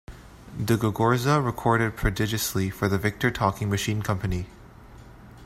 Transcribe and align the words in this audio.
De 0.57 0.77
Gogorza 0.79 1.45
recorded 1.45 1.95
prodigiously 1.95 2.71
for 2.71 2.87
the 2.87 2.97
Victor 2.97 3.29
Talking 3.29 3.69
Machine 3.69 4.01
Company. 4.01 4.47